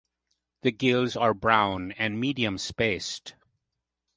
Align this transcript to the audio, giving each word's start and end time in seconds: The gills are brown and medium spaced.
The 0.63 0.71
gills 0.71 1.15
are 1.15 1.35
brown 1.35 1.91
and 1.91 2.19
medium 2.19 2.57
spaced. 2.57 3.35